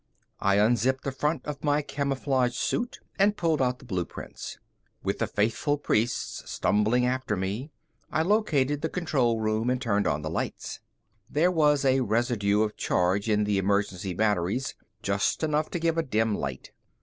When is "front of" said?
1.11-1.63